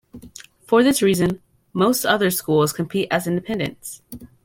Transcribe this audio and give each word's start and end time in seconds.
For 0.65 0.81
this 0.81 1.03
reason, 1.03 1.41
most 1.73 2.05
other 2.07 2.31
schools 2.31 2.73
compete 2.73 3.07
as 3.11 3.27
independents. 3.27 4.01